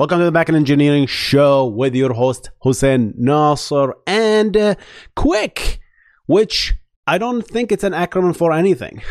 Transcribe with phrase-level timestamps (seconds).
[0.00, 4.74] Welcome to the Backend Engineering Show with your host Hussein Nasser and uh,
[5.14, 5.76] QUIC,
[6.24, 6.74] which
[7.06, 9.02] I don't think it's an acronym for anything,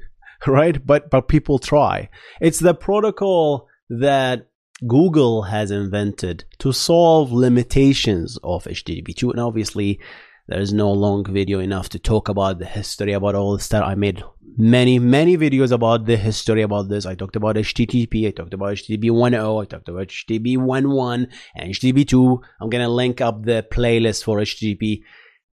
[0.46, 0.86] right?
[0.86, 2.08] But but people try.
[2.40, 4.48] It's the protocol that
[4.86, 10.00] Google has invented to solve limitations of HTTP2, and obviously
[10.46, 13.84] there is no long video enough to talk about the history about all this stuff.
[13.84, 14.24] I made
[14.58, 17.06] many, many videos about the history about this.
[17.06, 21.70] I talked about HTTP, I talked about HTTP 1.0, I talked about HTTP 1.1 and
[21.70, 22.40] HTTP 2.
[22.60, 25.02] I'm gonna link up the playlist for HTTP.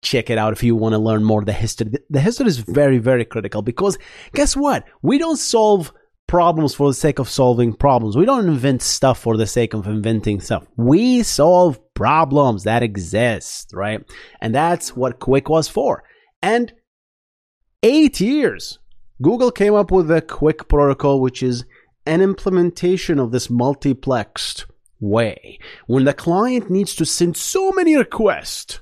[0.03, 1.91] Check it out if you want to learn more the history.
[2.09, 3.98] The history is very, very critical because
[4.34, 4.85] guess what?
[5.02, 5.94] We don't solve
[6.27, 8.16] problems for the sake of solving problems.
[8.16, 10.66] We don't invent stuff for the sake of inventing stuff.
[10.77, 14.02] We solve problems that exist, right?
[14.39, 16.03] And that's what QUIC was for.
[16.41, 16.73] And
[17.83, 18.80] eight years,
[19.21, 21.66] Google came up with a QUIC protocol, which is
[22.05, 24.66] an implementation of this multiplexed
[24.99, 25.59] way.
[25.88, 28.80] When the client needs to send so many requests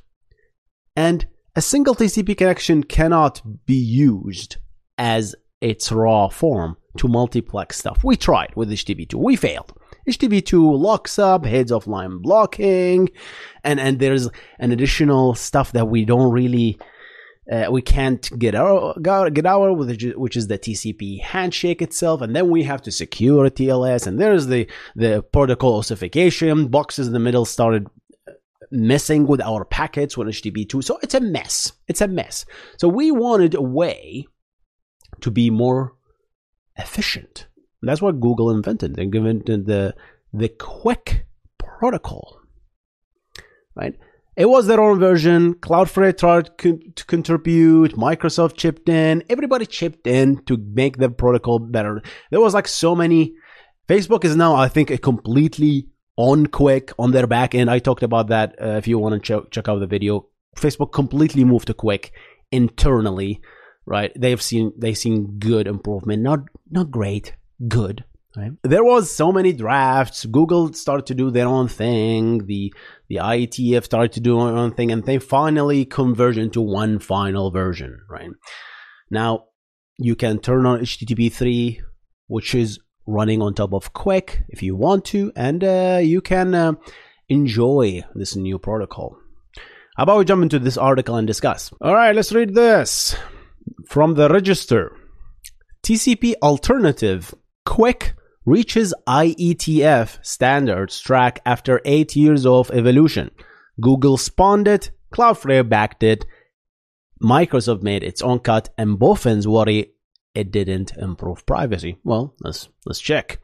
[0.96, 4.58] and a single TCP connection cannot be used
[4.98, 8.04] as its raw form to multiplex stuff.
[8.04, 9.16] We tried with HTTP2.
[9.16, 9.74] We failed.
[10.08, 13.10] HTTP2 locks up, head-of-line blocking,
[13.64, 14.30] and, and there's
[14.60, 16.80] an additional stuff that we don't really
[17.52, 22.50] uh, we can't get our get out which is the TCP handshake itself, and then
[22.50, 27.46] we have to secure TLS, and there's the the protocol ossification boxes in the middle
[27.46, 27.88] started
[28.72, 31.72] messing with our packets with HTTP2, so it's a mess.
[31.88, 32.46] It's a mess.
[32.78, 34.28] So we wanted a way
[35.22, 35.96] to be more
[36.78, 37.48] efficient.
[37.82, 38.96] And that's what Google invented.
[38.96, 39.96] They invented the
[40.32, 41.22] the QUIC
[41.58, 42.40] protocol,
[43.76, 43.98] right?
[44.40, 45.54] It was their own version.
[45.56, 47.92] Cloudflare tried to contribute.
[47.96, 49.24] Microsoft chipped in.
[49.30, 52.02] Everybody chipped in to make the protocol better.
[52.32, 53.36] There was like so many.
[53.88, 57.70] Facebook is now, I think, a completely on QUIC on their back end.
[57.70, 58.56] I talked about that.
[58.62, 62.10] Uh, if you want to ch- check out the video, Facebook completely moved to QUIC
[62.52, 63.42] internally
[63.90, 64.12] right?
[64.16, 67.34] They've seen they've seen good improvement, not not great,
[67.68, 68.06] good.
[68.38, 68.52] Right?
[68.62, 70.26] There was so many drafts.
[70.26, 72.46] Google started to do their own thing.
[72.46, 72.74] The
[73.08, 77.50] the IETF started to do their own thing, and they finally converged into one final
[77.50, 78.02] version.
[78.08, 78.30] Right
[79.10, 79.46] now,
[79.98, 81.82] you can turn on HTTP three,
[82.28, 86.54] which is running on top of QUIC if you want to, and uh, you can
[86.54, 86.74] uh,
[87.30, 89.18] enjoy this new protocol.
[89.98, 91.74] How about we jump into this article and discuss?
[91.82, 93.16] All right, let's read this
[93.88, 94.96] from the register.
[95.84, 97.34] TCP alternative
[97.68, 98.14] QUIC
[98.50, 103.30] reaches IETF standards track after eight years of evolution.
[103.80, 106.26] Google spawned it, Cloudflare backed it,
[107.22, 109.94] Microsoft made its own cut, and both ends worry
[110.34, 111.98] it didn't improve privacy.
[112.04, 113.40] Well, let's let's check.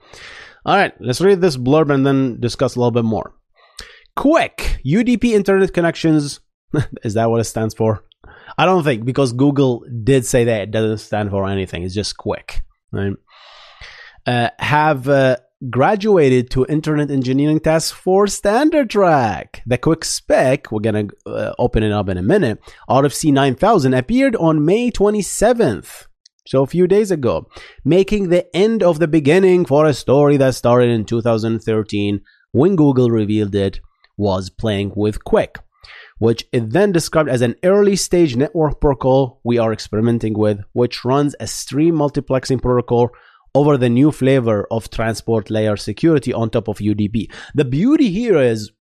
[0.66, 3.34] All right, let's read this blurb and then discuss a little bit more.
[4.16, 6.40] Quick UDP internet connections.
[7.04, 8.04] Is that what it stands for?
[8.58, 11.84] I don't think because Google did say that it doesn't stand for anything.
[11.84, 12.64] It's just quick.
[12.92, 13.14] Right?
[14.26, 15.38] Uh, have uh,
[15.70, 19.62] graduated to Internet Engineering Task Force Standard Track.
[19.68, 22.60] The QUIC spec, we're going to uh, open it up in a minute,
[22.90, 26.08] RFC 9000 appeared on May 27th.
[26.48, 27.48] So a few days ago,
[27.84, 32.22] making the end of the beginning for a story that started in 2013
[32.52, 33.80] when Google revealed it
[34.18, 35.58] was playing with QUIC
[36.18, 41.04] which it then described as an early stage network protocol we are experimenting with, which
[41.04, 43.10] runs a stream multiplexing protocol
[43.56, 47.32] over the new flavor of transport layer security on top of UDP.
[47.56, 48.72] The beauty here is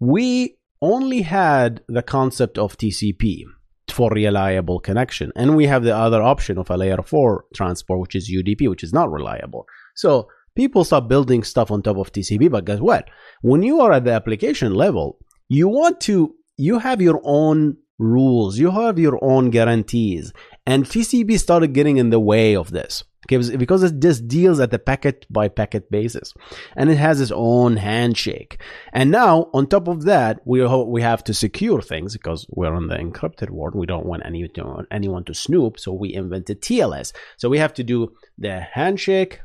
[0.00, 3.42] we only had the concept of TCP
[3.90, 8.14] for reliable connection, and we have the other option of a layer 4 transport, which
[8.14, 9.66] is UDP, which is not reliable.
[9.94, 13.10] So people start building stuff on top of TCP, but guess what?
[13.42, 18.58] When you are at the application level, you want to you have your own rules
[18.58, 20.32] you have your own guarantees
[20.66, 24.78] and tcp started getting in the way of this because it just deals at the
[24.78, 26.34] packet by packet basis.
[26.76, 28.60] And it has its own handshake.
[28.92, 32.88] And now on top of that we we have to secure things because we're in
[32.88, 33.74] the encrypted world.
[33.74, 34.50] We don't want any,
[34.90, 35.78] anyone to snoop.
[35.78, 39.40] So we invented tls so we have to do the handshake.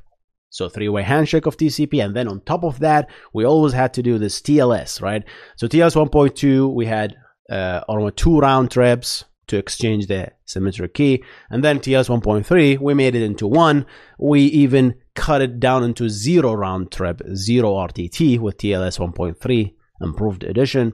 [0.49, 4.01] So three-way handshake of TCP, and then on top of that, we always had to
[4.01, 5.23] do this TLS, right?
[5.57, 7.15] So TLS 1.2, we had
[7.51, 7.81] uh,
[8.15, 13.23] two round trips to exchange the symmetric key, and then TLS 1.3, we made it
[13.23, 13.85] into one.
[14.19, 20.43] We even cut it down into zero round trip, zero RTT with TLS 1.3 improved
[20.43, 20.93] edition,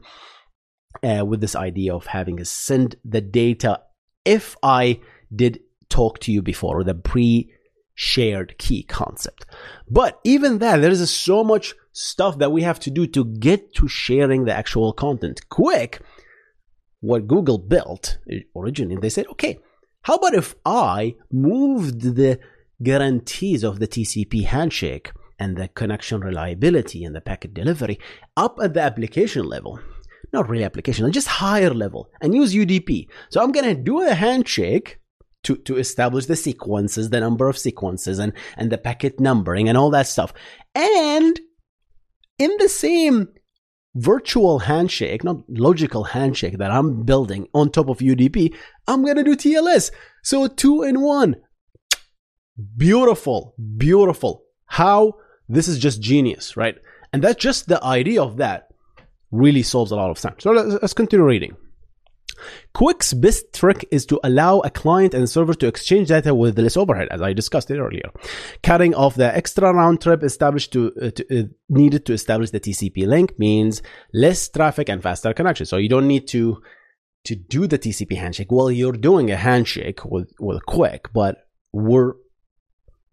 [1.03, 3.81] uh, with this idea of having to send the data
[4.25, 5.01] if I
[5.35, 5.59] did
[5.89, 7.51] talk to you before the pre
[7.95, 9.45] shared key concept.
[9.89, 13.73] But even that, there is so much stuff that we have to do to get
[13.75, 15.41] to sharing the actual content.
[15.49, 15.99] QUIC,
[17.03, 19.59] what Google built eh, originally, they said, okay,
[20.03, 22.39] how about if I moved the
[22.81, 27.99] guarantees of the TCP handshake and the connection reliability and the packet delivery
[28.37, 29.79] up at the application level?
[30.31, 33.07] Not really application, just higher level and use UDP.
[33.29, 34.99] So I'm going to do a handshake
[35.43, 39.77] to, to establish the sequences, the number of sequences and, and the packet numbering and
[39.77, 40.33] all that stuff.
[40.73, 41.37] And
[42.39, 43.27] in the same
[43.95, 48.55] virtual handshake, not logical handshake that I'm building on top of UDP,
[48.87, 49.91] I'm going to do TLS.
[50.23, 51.35] So two in one.
[52.77, 54.43] Beautiful, beautiful.
[54.65, 55.13] How
[55.47, 56.75] this is just genius, right?
[57.11, 58.69] And that's just the idea of that
[59.31, 60.35] really solves a lot of time.
[60.39, 61.55] So let's, let's continue reading.
[62.75, 66.77] QUIC's best trick is to allow a client and server to exchange data with less
[66.77, 68.09] overhead, as I discussed it earlier.
[68.61, 72.59] Cutting off the extra round trip established to, uh, to uh, needed to establish the
[72.59, 73.81] TCP link means
[74.13, 75.65] less traffic and faster connection.
[75.65, 76.61] So you don't need to
[77.25, 78.51] to do the TCP handshake.
[78.51, 81.37] Well, you're doing a handshake with with QUIC, but
[81.71, 82.13] we're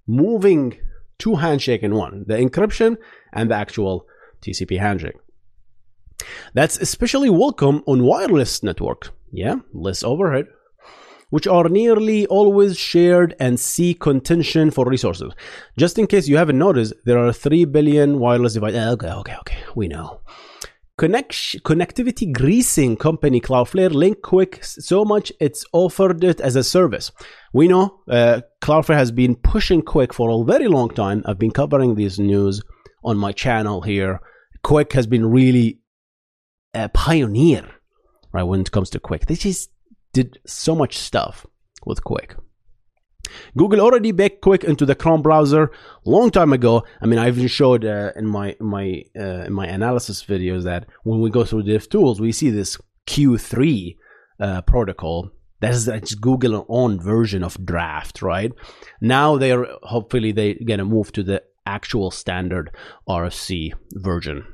[0.07, 0.79] moving
[1.19, 2.97] two handshake in one: the encryption
[3.33, 4.07] and the actual
[4.43, 5.17] TCP handshake.
[6.55, 9.11] That's especially welcome on wireless network.
[9.33, 10.47] Yeah, less overhead,
[11.31, 15.33] which are nearly always shared and see contention for resources.
[15.79, 18.81] Just in case you haven't noticed, there are 3 billion wireless devices.
[18.81, 20.21] Okay, okay, okay, we know.
[21.01, 27.11] Connect- connectivity greasing company Cloudflare link QUIC so much it's offered it as a service.
[27.55, 31.23] We know uh, Cloudflare has been pushing QUIC for a very long time.
[31.25, 32.61] I've been covering this news
[33.03, 34.21] on my channel here.
[34.63, 35.80] QUIC has been really
[36.75, 37.69] a pioneer,
[38.33, 39.27] right, when it comes to QUIC.
[39.27, 39.71] They just
[40.13, 41.47] did so much stuff
[41.85, 42.37] with QUIC.
[43.57, 45.71] Google already baked QUIC into the Chrome browser
[46.05, 46.85] long time ago.
[47.01, 50.87] I mean, I even showed uh, in my my uh, in my analysis videos that
[51.05, 52.77] when we go through DevTools, we see this
[53.07, 53.97] Q3
[54.41, 55.31] uh, protocol.
[55.61, 58.51] That's, that's Google own version of Draft, right?
[59.01, 62.71] Now they're hopefully they're gonna move to the actual standard
[63.09, 64.45] RFC version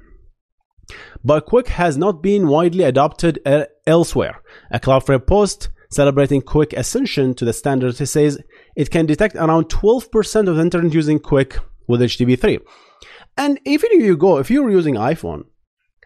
[1.25, 4.41] but has not been widely adopted uh, elsewhere.
[4.71, 8.39] A Cloudflare post celebrating QUIC ascension to the standard says
[8.75, 12.61] it can detect around 12% of the internet using QUIC with HTTP3.
[13.37, 15.45] And if you go, if you're using iPhone,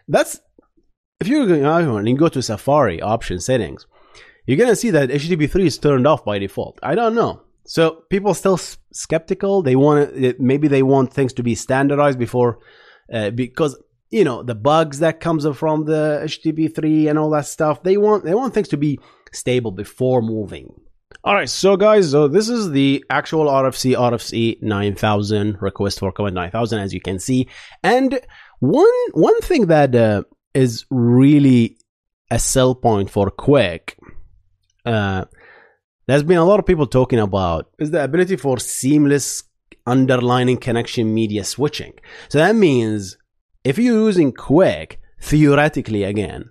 [0.07, 0.39] that's
[1.19, 3.85] if you're using iPhone and you go to Safari option settings,
[4.45, 6.79] you're gonna see that HTTP3 is turned off by default.
[6.83, 7.41] I don't know.
[7.65, 9.61] So people still skeptical.
[9.61, 12.59] They want maybe they want things to be standardized before,
[13.13, 17.83] uh, because you know the bugs that comes from the HTTP3 and all that stuff.
[17.83, 18.99] They want they want things to be
[19.31, 20.73] stable before moving.
[21.23, 26.33] All right, so guys, so this is the actual RFC RFC 9000 request for commit
[26.33, 27.47] 9000 as you can see.
[27.83, 28.19] And
[28.59, 30.23] one one thing that uh,
[30.53, 31.77] is really
[32.29, 33.93] a sell point for QUIC
[34.85, 35.25] uh,
[36.07, 39.43] there's been a lot of people talking about is the ability for seamless
[39.85, 41.93] underlining connection media switching.
[42.29, 43.17] So that means
[43.63, 46.49] if you're using QUIC, theoretically again,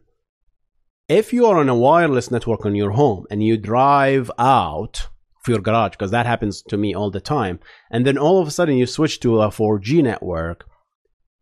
[1.08, 5.08] if you are on a wireless network on your home and you drive out
[5.42, 7.58] of your garage, because that happens to me all the time,
[7.90, 10.66] and then all of a sudden you switch to a 4G network,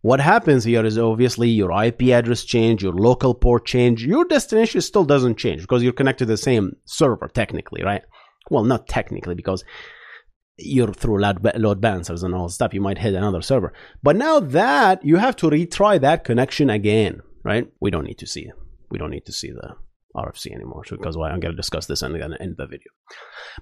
[0.00, 4.80] what happens here is obviously your IP address change, your local port change, your destination
[4.80, 8.02] still doesn't change because you're connected to the same server technically, right?
[8.50, 9.64] Well, not technically because
[10.58, 13.72] you're through load, load balancers and all stuff, you might hit another server.
[14.02, 17.68] But now that you have to retry that connection again, right?
[17.80, 18.50] We don't need to see
[18.90, 19.74] we don't need to see the
[20.16, 22.90] RFC anymore because why I'm going to discuss this in the end the video.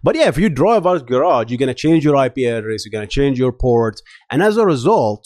[0.02, 2.92] But yeah, if you drive out garage, you're going to change your IP address, you're
[2.92, 4.00] going to change your port,
[4.30, 5.24] and as a result,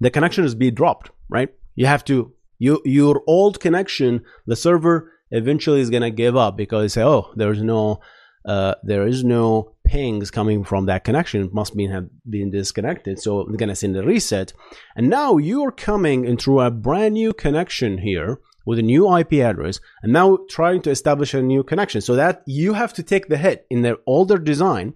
[0.00, 1.48] the connection is being dropped, right?
[1.74, 6.56] You have to you your old connection, the server eventually is going to give up
[6.56, 8.00] because say, oh, there's no
[8.44, 11.50] uh, there is no pings coming from that connection.
[11.52, 13.18] Must be have been disconnected.
[13.20, 14.52] So I'm gonna send a reset.
[14.94, 19.80] And now you're coming into a brand new connection here with a new IP address
[20.02, 22.00] and now trying to establish a new connection.
[22.00, 24.94] So that you have to take the hit in the older design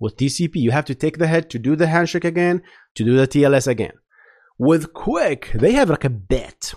[0.00, 0.56] with TCP.
[0.56, 2.62] You have to take the hit to do the handshake again,
[2.94, 3.92] to do the TLS again.
[4.58, 6.74] With QUIC, they have like a bit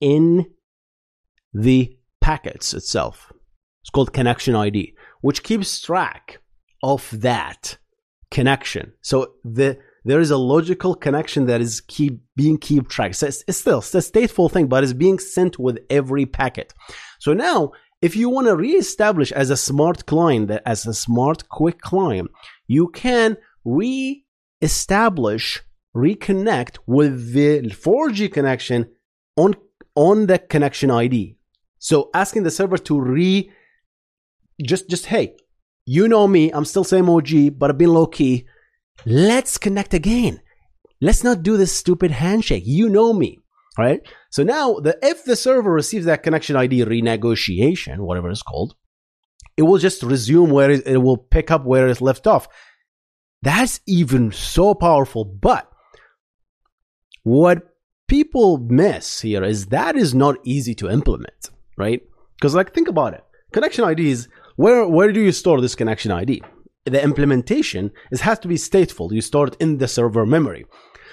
[0.00, 0.46] in
[1.52, 3.32] the packets itself.
[3.82, 6.38] It's called connection ID which keeps track
[6.84, 7.78] of that
[8.30, 8.92] connection.
[9.00, 13.14] So the there is a logical connection that is keep being keep track.
[13.14, 16.74] So it's, it's still it's a stateful thing, but it's being sent with every packet.
[17.20, 17.72] So now,
[18.02, 22.30] if you want to reestablish as a smart client, as a smart QUIC client,
[22.66, 25.62] you can re-establish
[25.96, 28.90] reconnect with the 4G connection
[29.36, 29.54] on
[29.94, 31.38] on the connection ID.
[31.78, 33.50] So asking the server to re
[34.62, 35.36] just just hey,
[35.86, 38.46] you know me, I'm still same OG, but I've been low key.
[39.04, 40.40] Let's connect again.
[41.00, 42.62] Let's not do this stupid handshake.
[42.66, 43.40] You know me,
[43.76, 44.00] right?
[44.30, 48.74] So now the if the server receives that connection ID renegotiation, whatever it's called,
[49.56, 52.48] it will just resume where it, it will pick up where it's left off.
[53.42, 55.70] That's even so powerful, but
[57.24, 57.62] what
[58.08, 62.00] people miss here is that is not easy to implement, right?
[62.36, 63.24] Because like think about it.
[63.52, 66.42] Connection IDs, where where do you store this connection ID?
[66.84, 69.12] The implementation is has to be stateful.
[69.12, 70.66] You store it in the server memory.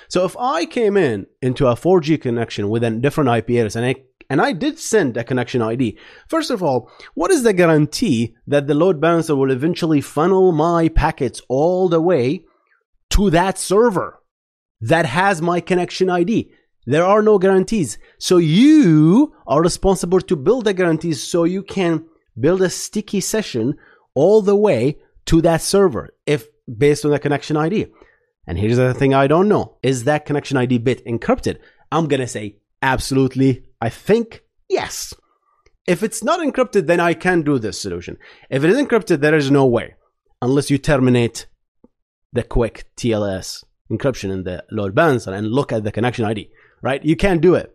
[0.10, 3.86] So if I came in into a 4G connection with a different IP address and
[3.86, 3.96] I
[4.30, 5.98] and I did send a connection ID.
[6.30, 10.88] First of all, what is the guarantee that the load balancer will eventually funnel my
[10.88, 12.46] packets all the way
[13.10, 14.22] to that server
[14.80, 16.50] that has my connection ID?
[16.86, 17.98] There are no guarantees.
[18.20, 22.06] So you are responsible to build the guarantees so you can
[22.40, 23.76] build a sticky session
[24.14, 26.48] all the way to that server if
[26.78, 27.88] based on the connection ID.
[28.48, 29.78] And here's the thing I don't know.
[29.84, 31.60] Is that connection ID bit encrypted?
[31.92, 33.64] I'm going to say absolutely.
[33.80, 35.14] I think yes.
[35.88, 38.18] If it's not encrypted, then I can do this solution.
[38.50, 39.96] If it is encrypted, there is no way
[40.42, 41.48] unless you terminate
[42.34, 46.50] the QUIC TLS encryption in the load balancer and look at the connection ID
[46.82, 47.04] right?
[47.04, 47.74] You can't do it.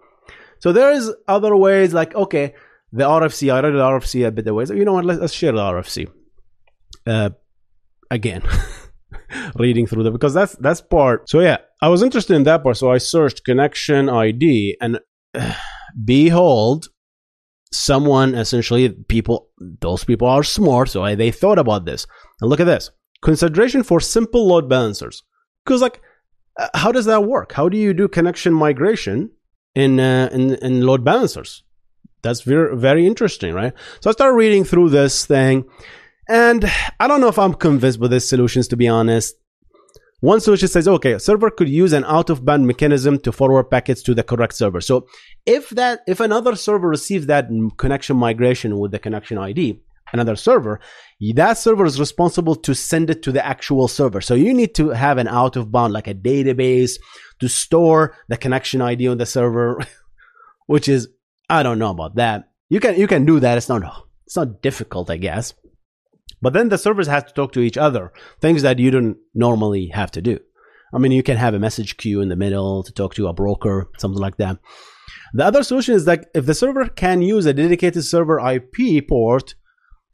[0.58, 2.54] So there is other ways like, okay,
[2.92, 4.70] the RFC, I read the RFC a bit of ways.
[4.70, 5.04] You know what?
[5.04, 6.08] Let's, let's share the RFC.
[7.06, 7.30] Uh,
[8.10, 8.42] again,
[9.56, 11.28] reading through that because that's that's part.
[11.28, 12.76] So yeah, I was interested in that part.
[12.76, 15.00] So I searched connection ID and
[15.34, 15.54] uh,
[16.04, 16.88] behold,
[17.72, 19.48] someone essentially people
[19.80, 22.06] those people are smart, so I, they thought about this.
[22.40, 22.90] And look at this
[23.22, 25.22] consideration for simple load balancers
[25.64, 26.00] because like
[26.58, 27.52] uh, how does that work?
[27.52, 29.30] How do you do connection migration
[29.74, 31.62] in uh, in, in load balancers?
[32.22, 33.72] That's very very interesting, right?
[34.00, 35.64] So I started reading through this thing,
[36.28, 38.68] and I don't know if I'm convinced with these solutions.
[38.68, 39.36] To be honest,
[40.20, 43.64] one solution says, okay, a server could use an out of band mechanism to forward
[43.64, 44.80] packets to the correct server.
[44.80, 45.06] So
[45.44, 49.80] if that if another server receives that connection migration with the connection ID,
[50.12, 50.80] another server,
[51.34, 54.22] that server is responsible to send it to the actual server.
[54.22, 56.98] So you need to have an out of bound, like a database
[57.40, 59.84] to store the connection ID on the server,
[60.66, 61.08] which is,
[61.48, 62.50] I don't know about that.
[62.68, 63.56] You can, you can do that.
[63.56, 63.82] It's not,
[64.26, 65.54] it's not difficult, I guess.
[66.42, 69.88] But then the servers have to talk to each other, things that you don't normally
[69.88, 70.38] have to do.
[70.92, 73.32] I mean, you can have a message queue in the middle to talk to a
[73.32, 74.58] broker, something like that.
[75.34, 79.54] The other solution is that if the server can use a dedicated server IP port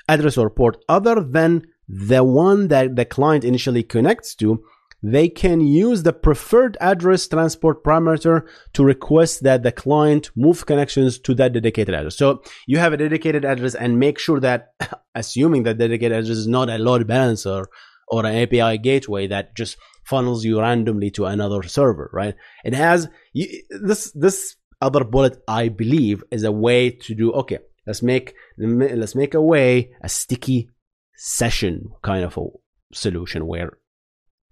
[0.08, 4.62] address or port other than the one that the client initially connects to,
[5.02, 11.18] they can use the preferred address transport parameter to request that the client move connections
[11.18, 12.16] to that dedicated address.
[12.16, 14.74] So you have a dedicated address and make sure that,
[15.14, 17.66] assuming that dedicated address is not a load balancer
[18.08, 22.34] or an API gateway that just funnels you randomly to another server, right?
[22.64, 28.02] It has this, this other bullet, I believe, is a way to do, okay, Let's
[28.02, 30.70] make let's make a way a sticky
[31.16, 32.46] session kind of a
[32.92, 33.78] solution where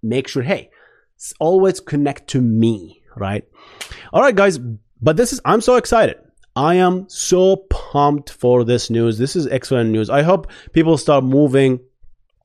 [0.02, 0.71] make sure hey
[1.38, 3.45] always connect to me right?
[4.12, 4.59] All right guys
[5.02, 6.16] but this is i'm so excited.
[6.57, 9.19] I am so pumped for this news.
[9.19, 10.11] This is excellent news.
[10.11, 11.78] I hope people start moving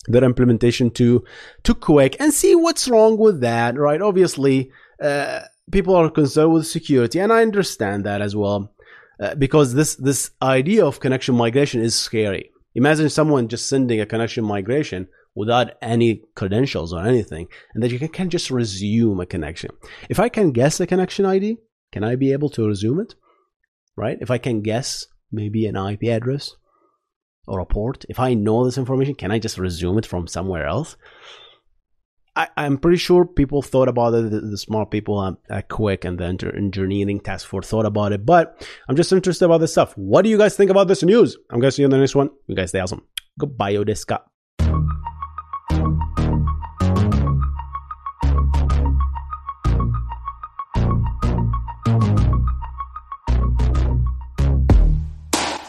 [0.07, 1.23] their implementation to
[1.63, 4.01] to QUIC and see what's wrong with that right?
[4.01, 4.71] Obviously
[5.01, 8.71] uh, people are concerned with security and i understand that as well
[9.19, 12.51] uh, because this this idea of connection migration is scary.
[12.75, 17.99] Imagine someone just sending a connection migration without any credentials or anything, and that you
[17.99, 19.71] can, can just resume a connection.
[20.09, 21.57] If I can guess the connection ID,
[21.91, 23.15] can I be able to resume it?
[23.97, 24.17] Right?
[24.19, 26.55] If I can guess maybe an IP address
[27.47, 30.65] or a port, if I know this information, can I just resume it from somewhere
[30.65, 30.97] else?
[32.37, 34.29] I, am pretty sure people thought about it.
[34.29, 38.25] The, the smart people at, at QUIC and the engineering task force thought about it.
[38.25, 39.93] But I'm just interested about this stuff.
[39.97, 41.37] What do you guys think about this news?
[41.49, 42.29] I'm going to see you in the next one.
[42.47, 43.03] You guys stay awesome.
[43.39, 44.19] Goodbye, Odeska.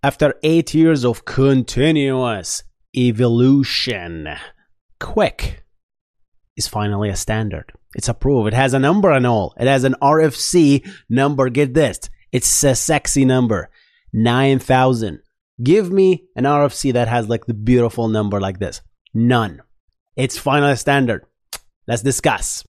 [0.00, 2.62] After eight years of continuous
[2.96, 4.28] evolution,
[5.00, 5.54] QUIC
[6.56, 7.72] is finally a standard.
[7.96, 8.46] It's approved.
[8.48, 9.54] It has a number and all.
[9.58, 11.48] It has an RFC number.
[11.48, 11.98] Get this.
[12.30, 13.70] It's a sexy number.
[14.12, 15.20] 9,000.
[15.64, 18.82] Give me an RFC that has like the beautiful number like this.
[19.14, 19.62] None.
[20.14, 21.26] It's finally a standard.
[21.88, 22.64] Let's discuss.